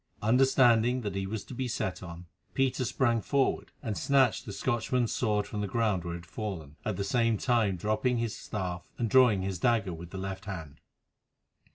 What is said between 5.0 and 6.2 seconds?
sword from the ground where